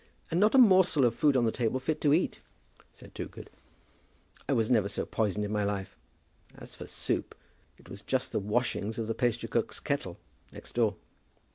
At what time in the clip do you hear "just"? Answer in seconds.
8.01-8.31